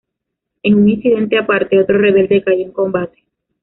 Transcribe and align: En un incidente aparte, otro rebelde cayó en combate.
En 0.63 0.73
un 0.73 0.89
incidente 0.89 1.37
aparte, 1.37 1.77
otro 1.77 1.99
rebelde 1.99 2.41
cayó 2.43 2.65
en 2.65 2.71
combate. 2.71 3.21